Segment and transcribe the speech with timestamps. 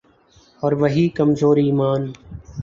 [0.63, 2.11] اور وہی کمزور ایمان۔